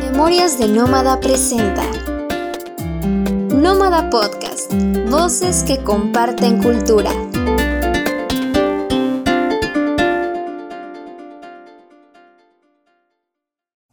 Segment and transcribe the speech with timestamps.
[0.00, 1.84] Memorias de Nómada presenta
[3.54, 4.72] Nómada Podcast,
[5.08, 7.27] voces que comparten cultura.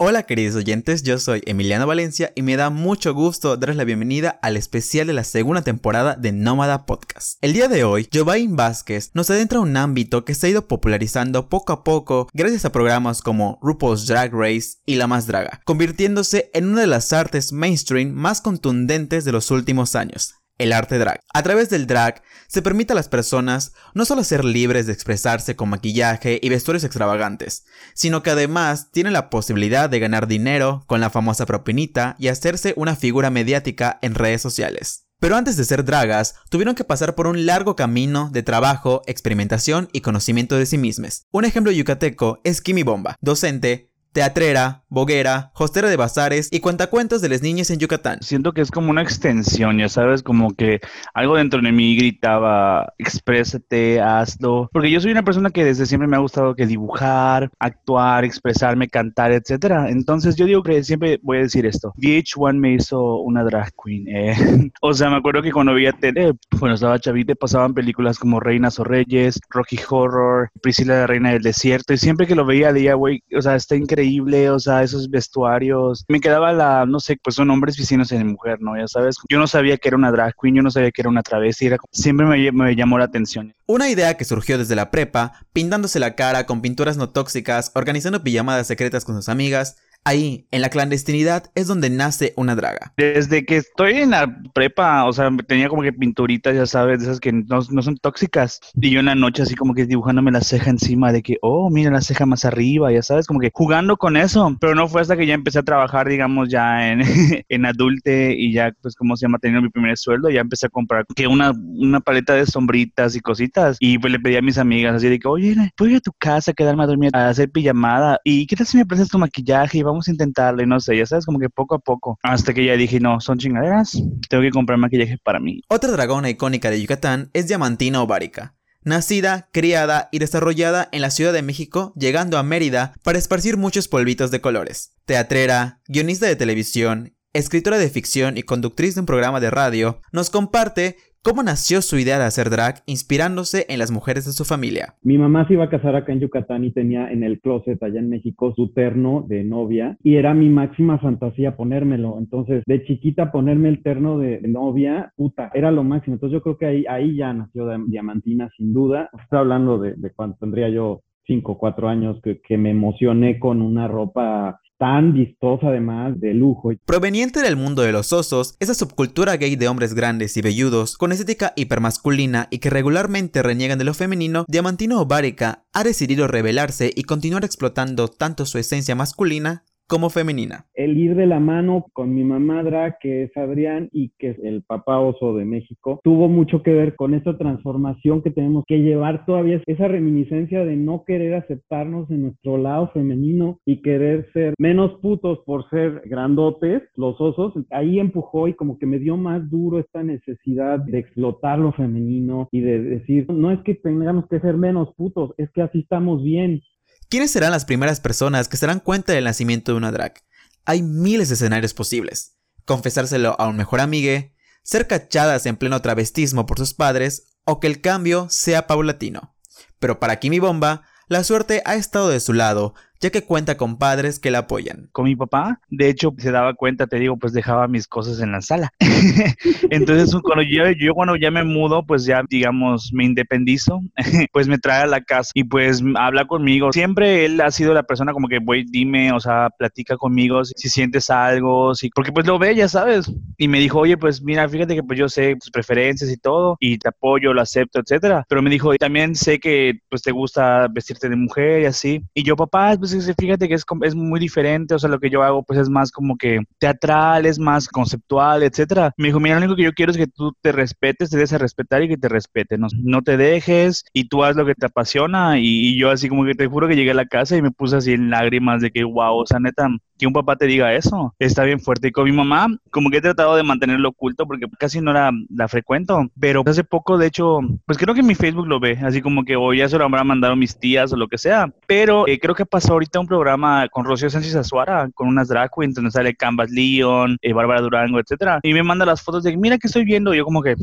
[0.07, 4.37] Hola queridos oyentes, yo soy Emiliano Valencia y me da mucho gusto darles la bienvenida
[4.43, 7.39] al especial de la segunda temporada de Nómada Podcast.
[7.41, 10.67] El día de hoy, Jovain Vázquez nos adentra a un ámbito que se ha ido
[10.67, 15.61] popularizando poco a poco gracias a programas como RuPaul's Drag Race y La Más Draga,
[15.65, 20.97] convirtiéndose en una de las artes mainstream más contundentes de los últimos años el arte
[20.97, 21.19] drag.
[21.33, 25.55] A través del drag se permite a las personas no solo ser libres de expresarse
[25.55, 31.01] con maquillaje y vestuarios extravagantes, sino que además tienen la posibilidad de ganar dinero con
[31.01, 35.05] la famosa propinita y hacerse una figura mediática en redes sociales.
[35.19, 39.89] Pero antes de ser dragas, tuvieron que pasar por un largo camino de trabajo, experimentación
[39.93, 41.25] y conocimiento de sí mismas.
[41.31, 47.27] Un ejemplo yucateco es Kimi Bomba, docente, teatrera, boguera, hostera de bazares y cuentacuentos de
[47.27, 48.19] las niñas en Yucatán.
[48.21, 50.79] Siento que es como una extensión, ya sabes, como que
[51.13, 54.69] algo dentro de mí gritaba, exprésate, hazlo.
[54.71, 58.87] Porque yo soy una persona que desde siempre me ha gustado que dibujar, actuar, expresarme,
[58.87, 59.89] cantar, etcétera.
[59.89, 61.91] Entonces yo digo que siempre voy a decir esto.
[61.97, 64.07] VH1 me hizo una drag queen.
[64.07, 64.71] Eh.
[64.81, 68.79] o sea, me acuerdo que cuando veía tele, cuando estaba chavita, pasaban películas como Reinas
[68.79, 71.93] o Reyes, Rocky Horror, Priscila la Reina del Desierto.
[71.93, 74.04] Y siempre que lo veía, día, güey, o sea, está increíble
[74.49, 76.05] o sea, esos vestuarios.
[76.07, 78.77] Me quedaba la, no sé, pues son hombres vecinos en mujer, ¿no?
[78.77, 81.09] Ya sabes, yo no sabía que era una drag queen, yo no sabía que era
[81.09, 83.53] una travesti, siempre me llamó la atención.
[83.67, 88.23] Una idea que surgió desde la prepa, pintándose la cara con pinturas no tóxicas, organizando
[88.23, 92.93] pijamadas secretas con sus amigas, Ahí, en la clandestinidad, es donde nace una draga.
[92.95, 97.05] Desde que estoy en la prepa, o sea, tenía como que pinturitas, ya sabes, de
[97.05, 98.59] esas que no, son tóxicas.
[98.79, 101.71] Y yo en la noche así como que dibujándome la ceja encima de que, oh,
[101.71, 104.55] mira la ceja más arriba, ya sabes, como que jugando con eso.
[104.61, 107.01] Pero no fue hasta que ya empecé a trabajar, digamos, ya en,
[107.49, 110.69] en adulte y ya, pues, como se llama, teniendo mi primer sueldo, ya empecé a
[110.69, 113.77] comprar que una, una paleta de sombritas y cositas.
[113.79, 116.11] Y pues le pedí a mis amigas así de que, oye, a ir a tu
[116.19, 118.19] casa quedarme a dormir, a hacer pijamada.
[118.23, 120.97] ¿Y qué tal si me prestas tu maquillaje y vamos vamos a intentarle, no sé,
[120.97, 122.19] ya sabes, como que poco a poco.
[122.21, 123.93] Hasta que ya dije, no, son chingaderas,
[124.29, 125.61] tengo que comprar maquillaje para mí.
[125.69, 128.55] Otra dragona icónica de Yucatán es Diamantina Obárica.
[128.83, 133.87] Nacida, criada y desarrollada en la Ciudad de México, llegando a Mérida para esparcir muchos
[133.87, 134.93] polvitos de colores.
[135.05, 140.29] Teatrera, guionista de televisión, escritora de ficción y conductriz de un programa de radio, nos
[140.29, 144.93] comparte ¿Cómo nació su idea de hacer drag inspirándose en las mujeres de su familia?
[145.01, 147.99] Mi mamá se iba a casar acá en Yucatán y tenía en el closet allá
[147.99, 152.19] en México su terno de novia y era mi máxima fantasía ponérmelo.
[152.19, 156.13] Entonces, de chiquita ponerme el terno de novia, puta, era lo máximo.
[156.13, 159.09] Entonces yo creo que ahí, ahí ya nació Diamantina sin duda.
[159.19, 163.39] Estoy hablando de, de cuando tendría yo cinco o cuatro años que, que me emocioné
[163.39, 166.69] con una ropa tan vistosa además de lujo.
[166.85, 171.11] Proveniente del mundo de los osos, esa subcultura gay de hombres grandes y velludos, con
[171.11, 177.01] estética hipermasculina y que regularmente reniegan de lo femenino, Diamantino Obárica ha decidido rebelarse y
[177.01, 180.65] continuar explotando tanto su esencia masculina como femenina.
[180.73, 184.63] El ir de la mano con mi mamadra, que es Adrián, y que es el
[184.63, 189.25] papá oso de México, tuvo mucho que ver con esta transformación que tenemos que llevar
[189.25, 194.99] todavía, esa reminiscencia de no querer aceptarnos en nuestro lado femenino y querer ser menos
[195.01, 197.53] putos por ser grandotes, los osos.
[197.71, 202.47] Ahí empujó y como que me dio más duro esta necesidad de explotar lo femenino
[202.51, 206.23] y de decir, no es que tengamos que ser menos putos, es que así estamos
[206.23, 206.61] bien.
[207.07, 210.23] ¿Quiénes serán las primeras personas que se darán cuenta del nacimiento de una drag?
[210.65, 212.37] Hay miles de escenarios posibles.
[212.65, 217.67] Confesárselo a un mejor amigue, ser cachadas en pleno travestismo por sus padres o que
[217.67, 219.35] el cambio sea paulatino.
[219.77, 222.73] Pero para Kimi Bomba, la suerte ha estado de su lado
[223.05, 224.89] ya que cuenta con padres que la apoyan.
[224.91, 228.31] Con mi papá, de hecho, se daba cuenta, te digo, pues dejaba mis cosas en
[228.31, 228.73] la sala.
[229.69, 233.81] Entonces, cuando yo, yo cuando ya me mudo, pues ya, digamos, me independizo,
[234.33, 236.71] pues me trae a la casa y pues habla conmigo.
[236.73, 240.69] Siempre él ha sido la persona como que, güey, dime, o sea, platica conmigo si,
[240.69, 243.11] sientes algo, si, porque pues lo ve, ya sabes.
[243.37, 246.57] Y me dijo, oye, pues mira, fíjate que pues yo sé tus preferencias y todo,
[246.59, 248.25] y te apoyo, lo acepto, etcétera.
[248.27, 252.01] Pero me dijo, también sé que pues te gusta vestirte de mujer y así.
[252.15, 255.23] Y yo, papá, pues fíjate que es, es muy diferente, o sea, lo que yo
[255.23, 258.93] hago pues es más como que teatral, es más conceptual, etcétera.
[258.97, 261.33] Me dijo, mira, lo único que yo quiero es que tú te respetes, te des
[261.33, 264.55] a respetar y que te respeten, no, no te dejes y tú haz lo que
[264.55, 267.41] te apasiona y, yo así como que te juro que llegué a la casa y
[267.41, 270.45] me puse así en lágrimas de que, wow, o sea, neta, que un papá te
[270.45, 271.87] diga eso está bien fuerte.
[271.87, 275.11] Y con mi mamá, como que he tratado de mantenerlo oculto porque casi no la,
[275.29, 276.07] la frecuento.
[276.19, 279.35] Pero hace poco, de hecho, pues creo que mi Facebook lo ve, así como que
[279.35, 281.51] hoy ya se lo habrán mandado mis tías o lo que sea.
[281.67, 285.49] Pero eh, creo que pasó ahorita un programa con Rocío Sánchez Azuara, con unas drag
[285.55, 288.39] queens, donde sale Canvas Leon, eh, Bárbara Durango, etcétera.
[288.43, 290.13] Y me manda las fotos de, mira que estoy viendo.
[290.13, 290.55] yo como que,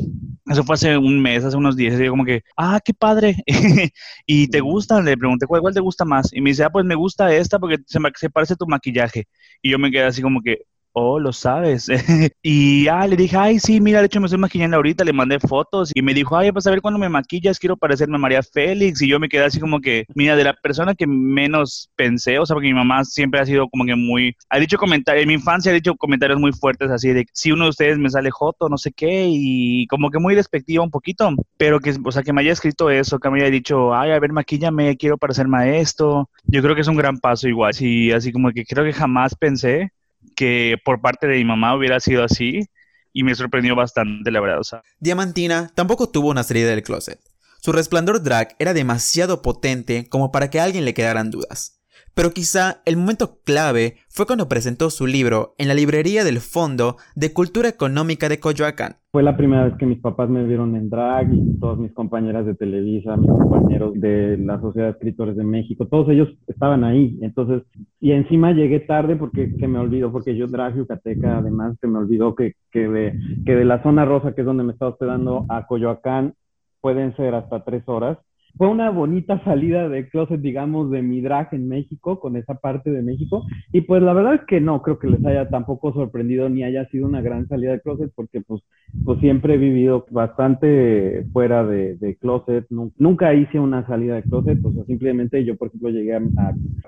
[0.46, 1.98] eso fue hace un mes, hace unos días.
[1.98, 3.36] Y yo como que, ah, qué padre.
[4.26, 6.32] y te gusta, le pregunté, ¿cuál, ¿cuál, te gusta más?
[6.32, 9.21] Y me dice, ah, pues me gusta esta porque se, se parece a tu maquillaje.
[9.62, 11.88] Y yo me quedé así como que, oh, lo sabes.
[12.42, 15.38] y ah, le dije, ay, sí, mira, de hecho me estoy maquillando ahorita, le mandé
[15.40, 18.42] fotos y me dijo, ay, pues a ver cuando me maquillas, quiero parecerme a María
[18.42, 19.00] Félix.
[19.02, 22.46] Y yo me quedé así como que, mira, de la persona que menos pensé, o
[22.46, 25.34] sea, porque mi mamá siempre ha sido como que muy, ha dicho comentarios, en mi
[25.34, 28.68] infancia ha dicho comentarios muy fuertes así de, si uno de ustedes me sale joto,
[28.68, 32.32] no sé qué, y como que muy despectiva un poquito, pero que, o sea, que
[32.32, 35.76] me haya escrito eso, que me haya dicho, ay, a ver, maquillame, quiero parecerme a
[35.76, 36.28] esto.
[36.44, 39.34] Yo creo que es un gran paso igual, sí, así como que creo que jamás
[39.34, 39.90] pensé
[40.36, 42.68] que por parte de mi mamá hubiera sido así
[43.12, 44.62] y me sorprendió bastante, la verdad.
[44.98, 47.20] Diamantina tampoco tuvo una salida del closet.
[47.60, 51.81] Su resplandor drag era demasiado potente como para que a alguien le quedaran dudas.
[52.14, 56.96] Pero quizá el momento clave fue cuando presentó su libro en la librería del Fondo
[57.16, 58.96] de Cultura Económica de Coyoacán.
[59.12, 62.44] Fue la primera vez que mis papás me vieron en drag y todas mis compañeras
[62.44, 67.18] de Televisa, mis compañeros de la Sociedad de Escritores de México, todos ellos estaban ahí.
[67.22, 67.62] Entonces,
[67.98, 71.98] y encima llegué tarde porque que me olvidó, porque yo drag yucateca, además se me
[71.98, 75.46] olvidó que, que, de, que de la zona rosa, que es donde me estaba hospedando,
[75.48, 76.34] a Coyoacán
[76.82, 78.18] pueden ser hasta tres horas
[78.56, 82.90] fue una bonita salida de closet, digamos, de mi drag en México, con esa parte
[82.90, 83.44] de México.
[83.72, 86.86] Y pues la verdad es que no creo que les haya tampoco sorprendido ni haya
[86.88, 88.62] sido una gran salida de closet, porque pues,
[89.04, 92.66] pues siempre he vivido bastante fuera de, de closet.
[92.70, 96.20] Nunca hice una salida de closet, o sea, simplemente yo, por ejemplo, llegué a,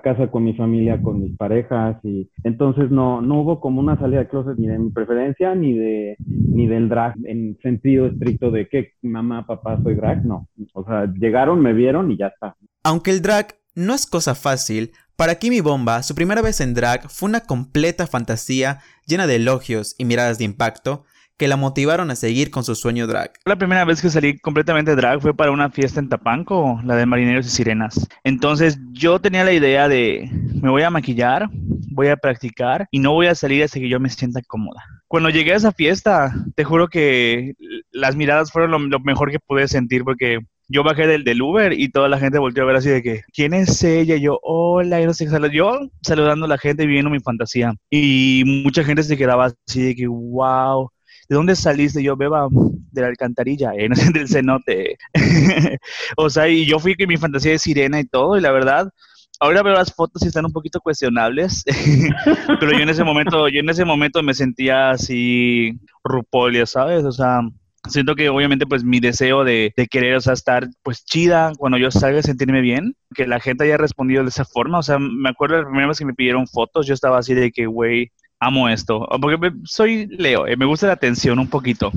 [0.03, 4.19] casa con mi familia, con mis parejas, y entonces no, no hubo como una salida
[4.19, 8.67] de closet ni de mi preferencia, ni de ni del drag en sentido estricto de
[8.67, 10.47] que mamá, papá, soy drag, no.
[10.73, 12.55] O sea, llegaron me vieron y ya está.
[12.83, 17.09] Aunque el drag no es cosa fácil, para Kimi Bomba su primera vez en drag
[17.09, 21.05] fue una completa fantasía llena de elogios y miradas de impacto
[21.37, 23.33] que la motivaron a seguir con su sueño drag.
[23.45, 27.05] La primera vez que salí completamente drag fue para una fiesta en Tapanco, la de
[27.05, 28.07] Marineros y Sirenas.
[28.23, 30.29] Entonces yo tenía la idea de,
[30.61, 33.99] me voy a maquillar, voy a practicar y no voy a salir hasta que yo
[33.99, 34.83] me sienta cómoda.
[35.07, 37.53] Cuando llegué a esa fiesta, te juro que
[37.91, 41.73] las miradas fueron lo, lo mejor que pude sentir porque yo bajé del, del Uber
[41.73, 44.15] y toda la gente volvió a ver así de que, ¿quién es ella?
[44.17, 47.73] Yo, hola, y no sé Yo saludando a la gente, viviendo mi fantasía.
[47.89, 50.89] Y mucha gente se quedaba así de que, wow,
[51.29, 52.01] ¿de dónde saliste?
[52.01, 52.47] Yo, beba,
[52.91, 53.89] de la alcantarilla, ¿eh?
[54.13, 54.97] del cenote.
[56.17, 58.89] o sea, y yo fui que mi fantasía de sirena y todo, y la verdad,
[59.39, 61.63] ahora veo las fotos y están un poquito cuestionables,
[62.59, 67.03] pero yo en ese momento, yo en ese momento me sentía así rupolia, ¿sabes?
[67.03, 67.41] O sea,
[67.87, 71.91] siento que obviamente pues mi deseo de, querer, o sea, estar pues chida cuando yo
[71.91, 75.57] salga, sentirme bien, que la gente haya respondido de esa forma, o sea, me acuerdo
[75.57, 79.07] la primera vez que me pidieron fotos, yo estaba así de que, güey, amo esto,
[79.21, 81.91] porque soy Leo, eh, me gusta la atención un poquito.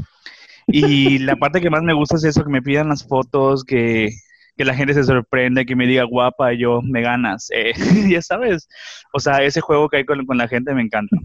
[0.67, 4.11] Y la parte que más me gusta es eso, que me pidan las fotos, que,
[4.57, 7.73] la gente se sorprende, que me diga guapa, y yo me ganas, eh,
[8.09, 8.69] ya sabes,
[9.13, 11.17] o sea, ese juego que hay con, con la gente me encanta.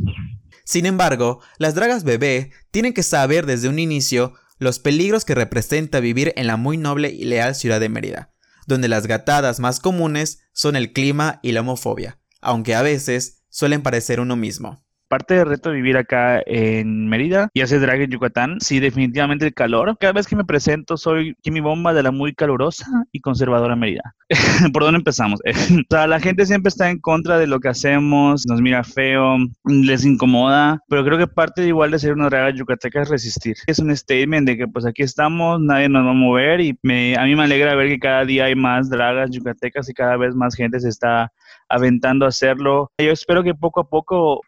[0.66, 4.33] Sin embargo, las dragas bebé tienen que saber desde un inicio
[4.63, 8.33] los peligros que representa vivir en la muy noble y leal ciudad de Mérida,
[8.65, 13.83] donde las gatadas más comunes son el clima y la homofobia, aunque a veces suelen
[13.83, 14.82] parecer uno mismo
[15.14, 19.46] parte del reto de vivir acá en Mérida y hacer drag en Yucatán, sí, definitivamente
[19.46, 19.96] el calor.
[20.00, 24.16] Cada vez que me presento soy Kimi Bomba de la muy calurosa y conservadora Mérida.
[24.74, 25.40] ¿Por dónde empezamos?
[25.46, 29.38] o sea, la gente siempre está en contra de lo que hacemos, nos mira feo,
[29.66, 33.56] les incomoda, pero creo que parte de igual de ser una drag yucateca es resistir.
[33.68, 37.16] Es un statement de que pues aquí estamos, nadie nos va a mover y me,
[37.18, 40.34] a mí me alegra ver que cada día hay más dragas yucatecas y cada vez
[40.34, 41.32] más gente se está
[41.70, 42.92] aventando a hacerlo.
[42.98, 44.42] Yo espero que poco a poco,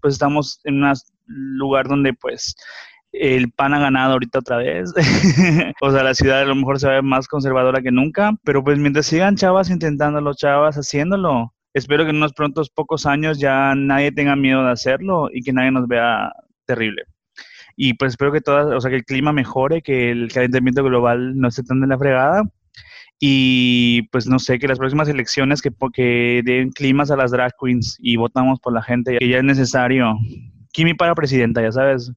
[0.00, 0.94] pues estamos en un
[1.26, 2.54] lugar donde pues
[3.12, 4.92] el PAN ha ganado ahorita otra vez.
[5.80, 8.78] o sea, la ciudad a lo mejor se ve más conservadora que nunca, pero pues
[8.78, 14.12] mientras sigan chavas intentándolo, chavas haciéndolo, espero que en unos prontos pocos años ya nadie
[14.12, 16.32] tenga miedo de hacerlo y que nadie nos vea
[16.66, 17.04] terrible.
[17.76, 21.38] Y pues espero que todas, o sea, que el clima mejore, que el calentamiento global
[21.38, 22.42] no esté tan de la fregada
[23.22, 27.98] y pues no sé, que las próximas elecciones que, den climas a las drag queens
[28.00, 30.16] y votamos por la gente, que ya es necesario.
[30.72, 32.12] Kimi para presidenta, ya sabes.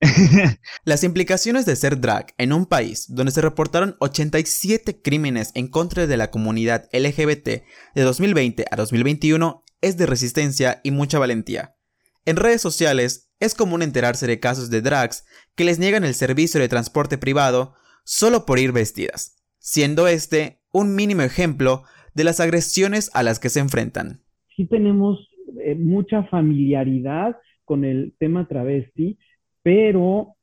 [0.84, 6.06] Las implicaciones de ser drag en un país donde se reportaron 87 crímenes en contra
[6.06, 7.48] de la comunidad LGBT
[7.94, 11.76] de 2020 a 2021 es de resistencia y mucha valentía.
[12.24, 15.24] En redes sociales es común enterarse de casos de drags
[15.54, 17.74] que les niegan el servicio de transporte privado
[18.04, 21.82] solo por ir vestidas, siendo este un mínimo ejemplo
[22.14, 24.20] de las agresiones a las que se enfrentan.
[24.56, 25.28] Sí tenemos
[25.62, 29.18] eh, mucha familiaridad con el tema travesti,
[29.62, 30.34] pero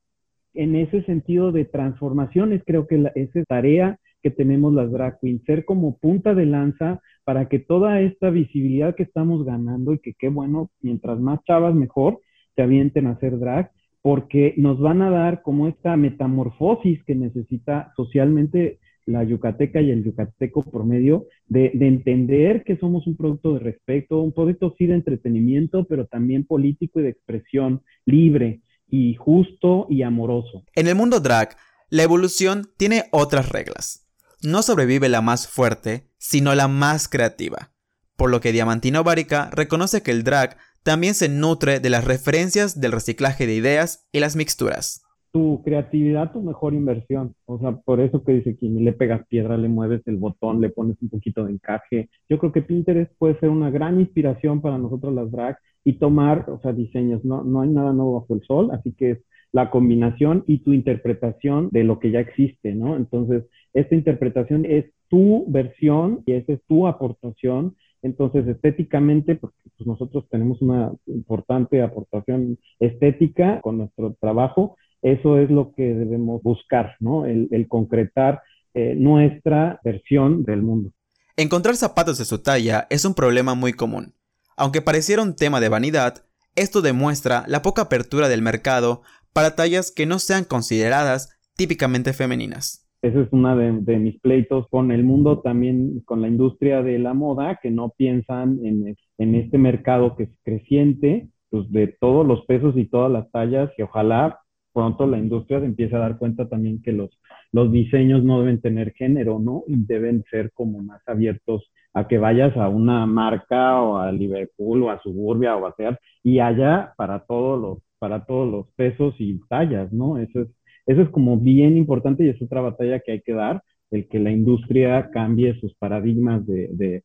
[0.54, 5.44] en ese sentido de transformaciones creo que esa es tarea que tenemos las drag queens,
[5.44, 10.14] ser como punta de lanza para que toda esta visibilidad que estamos ganando y que
[10.18, 12.22] qué bueno, mientras más chavas mejor,
[12.56, 17.92] se avienten a hacer drag, porque nos van a dar como esta metamorfosis que necesita
[17.96, 23.60] socialmente la yucateca y el yucateco promedio de, de entender que somos un producto de
[23.60, 29.88] respeto, un producto sí de entretenimiento, pero también político y de expresión libre y justo
[29.90, 30.64] y amoroso.
[30.76, 31.56] En el mundo drag,
[31.90, 34.06] la evolución tiene otras reglas
[34.46, 37.72] no sobrevive la más fuerte, sino la más creativa.
[38.16, 42.80] Por lo que Diamantino Bárica reconoce que el drag también se nutre de las referencias
[42.80, 45.02] del reciclaje de ideas y las mixturas.
[45.36, 47.36] Tu creatividad, tu mejor inversión.
[47.46, 50.70] O sea, por eso que dice que le pegas piedra, le mueves el botón, le
[50.70, 52.10] pones un poquito de encaje.
[52.30, 56.50] Yo creo que Pinterest puede ser una gran inspiración para nosotros las drag y tomar,
[56.50, 57.26] o sea, diseños.
[57.26, 59.18] No, no hay nada nuevo bajo el sol, así que es
[59.52, 62.96] la combinación y tu interpretación de lo que ya existe, ¿no?
[62.96, 67.76] Entonces, esta interpretación es tu versión y esa es tu aportación.
[68.04, 75.52] Entonces, estéticamente, porque pues, nosotros tenemos una importante aportación estética con nuestro trabajo, eso es
[75.52, 77.28] lo que debemos buscar, ¿no?
[77.28, 78.42] El, concretar
[78.74, 80.90] eh, nuestra versión del mundo.
[81.38, 84.16] Encontrar zapatos de su talla es un problema muy común.
[84.58, 89.92] Aunque pareciera un tema de vanidad, esto demuestra la poca apertura del mercado para tallas
[89.92, 92.90] que no sean consideradas típicamente femeninas.
[93.04, 97.14] Ese es uno de, mis pleitos con el mundo, también con la industria de la
[97.14, 102.44] moda, que no piensan en, en este mercado que es creciente, pues de todos los
[102.48, 104.40] pesos y todas las tallas, que ojalá
[104.76, 107.18] pronto la industria se empiece a dar cuenta también que los,
[107.54, 109.64] los diseños no deben tener género, ¿no?
[109.68, 114.84] Y deben ser como más abiertos a que vayas a una marca o a Liverpool
[114.84, 119.16] o a Suburbia o a Sears y haya para todos los para todos los pesos
[119.20, 120.18] y tallas, ¿no?
[120.18, 120.50] Eso es,
[120.86, 124.20] eso es como bien importante y es otra batalla que hay que dar, el que
[124.20, 127.04] la industria cambie sus paradigmas de,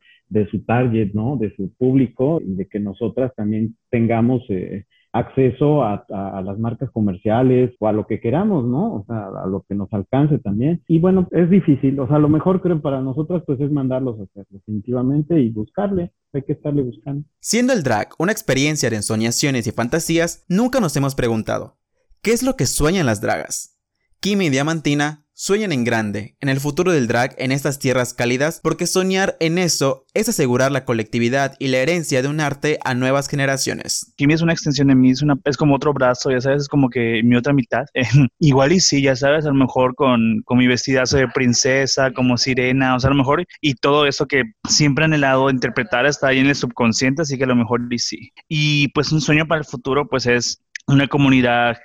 [0.50, 1.36] su target, ¿no?
[1.36, 6.05] De su público y de que nosotras también tengamos eh, acceso a,
[6.45, 8.95] las marcas comerciales o a lo que queramos, ¿no?
[8.95, 10.83] O sea, a lo que nos alcance también.
[10.87, 14.25] Y bueno, es difícil, o sea, lo mejor creo para nosotros pues es mandarlos a
[14.25, 17.25] hacer definitivamente y buscarle, hay que estarle buscando.
[17.40, 21.76] Siendo el drag una experiencia de ensoñaciones y fantasías, nunca nos hemos preguntado,
[22.23, 23.79] ¿qué es lo que sueñan las dragas?
[24.21, 28.61] Kimi y Diamantina Sueñan en grande, en el futuro del drag en estas tierras cálidas,
[28.62, 32.92] porque soñar en eso es asegurar la colectividad y la herencia de un arte a
[32.92, 34.12] nuevas generaciones.
[34.18, 37.23] Kimi es una extensión de mí, es, como otro brazo, ya sabes, es como que
[37.25, 37.87] mi otra mitad.
[38.38, 42.37] igual y sí, ya sabes, a lo mejor con, con mi vestidazo de princesa, como
[42.37, 46.28] sirena, o sea, a lo mejor, y todo eso que siempre han anhelado interpretar está
[46.28, 48.30] ahí en el subconsciente, así que a lo mejor y sí.
[48.47, 51.78] Y pues un sueño para el futuro, pues es una comunidad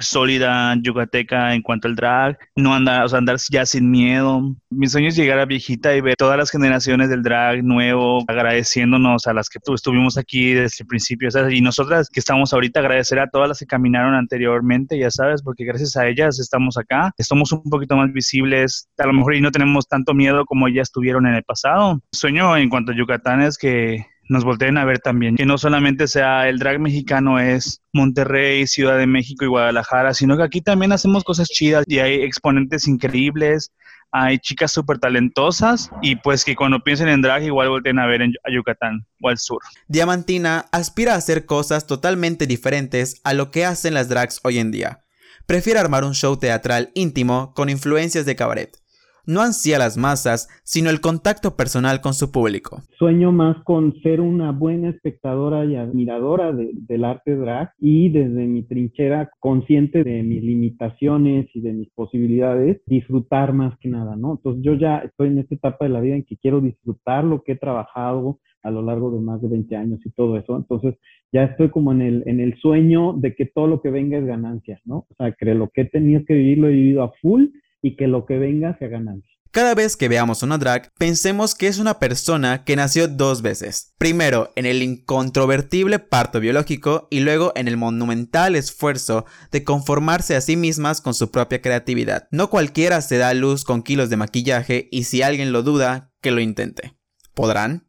[0.00, 4.54] sólida yucateca en cuanto al drag, no andar, o sea, andar ya sin miedo.
[4.70, 9.26] Mi sueño es llegar a viejita y ver todas las generaciones del drag nuevo, agradeciéndonos
[9.26, 13.28] a las que estuvimos aquí desde el principio, y nosotras que estamos ahorita, agradecer a
[13.28, 17.62] todas las que caminaron anteriormente, ya sabes, porque gracias a ellas estamos acá, estamos un
[17.64, 21.34] poquito más visibles, a lo mejor y no tenemos tanto miedo como ellas tuvieron en
[21.34, 22.00] el pasado.
[22.12, 26.08] sueño en cuanto a Yucatán es que nos volteen a ver también, que no solamente
[26.08, 30.92] sea el drag mexicano es Monterrey, Ciudad de México y Guadalajara, sino que aquí también
[30.92, 33.72] hacemos cosas chidas y hay exponentes increíbles,
[34.12, 38.22] hay chicas súper talentosas y pues que cuando piensen en drag igual volteen a ver
[38.22, 39.58] en, a Yucatán o al sur.
[39.88, 44.70] Diamantina aspira a hacer cosas totalmente diferentes a lo que hacen las drags hoy en
[44.70, 45.00] día.
[45.46, 48.83] Prefiere armar un show teatral íntimo con influencias de cabaret
[49.26, 52.82] no ansía las masas, sino el contacto personal con su público.
[52.98, 58.62] Sueño más con ser una buena espectadora y admiradora del arte drag y desde mi
[58.62, 64.32] trinchera consciente de mis limitaciones y de mis posibilidades, disfrutar más que nada, ¿no?
[64.32, 67.42] Entonces yo ya estoy en esta etapa de la vida en que quiero disfrutar lo
[67.42, 70.56] que he trabajado a lo largo de más de 20 años y todo eso.
[70.56, 70.94] Entonces
[71.32, 74.24] ya estoy como en el, en el sueño de que todo lo que venga es
[74.24, 75.06] ganancia, ¿no?
[75.10, 77.46] O sea, que lo que he tenido que vivir lo he vivido a full
[77.84, 79.30] y que lo que venga sea ganancia.
[79.50, 83.92] Cada vez que veamos una drag, pensemos que es una persona que nació dos veces.
[83.98, 90.40] Primero en el incontrovertible parto biológico y luego en el monumental esfuerzo de conformarse a
[90.40, 92.26] sí mismas con su propia creatividad.
[92.32, 96.10] No cualquiera se da a luz con kilos de maquillaje y si alguien lo duda,
[96.20, 96.94] que lo intente.
[97.34, 97.86] ¿Podrán?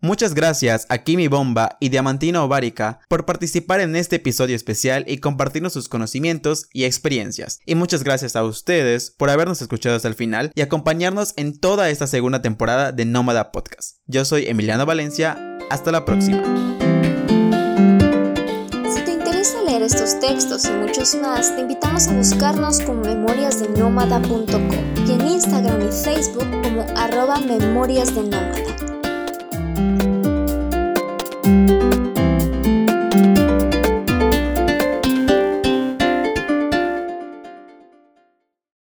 [0.00, 5.18] Muchas gracias a Kimi Bomba y Diamantina Ovárica por participar en este episodio especial y
[5.18, 7.58] compartirnos sus conocimientos y experiencias.
[7.66, 11.90] Y muchas gracias a ustedes por habernos escuchado hasta el final y acompañarnos en toda
[11.90, 13.96] esta segunda temporada de Nómada Podcast.
[14.06, 15.36] Yo soy Emiliano Valencia,
[15.68, 16.44] hasta la próxima.
[18.94, 24.68] Si te interesa leer estos textos y muchos más, te invitamos a buscarnos como memoriasdenómada.com
[25.08, 28.87] y en Instagram y Facebook como arroba memoriasdenómada.